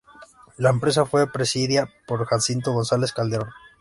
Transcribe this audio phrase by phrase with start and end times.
[0.57, 3.51] La empresa fue presidida por Jacinto González Calderón.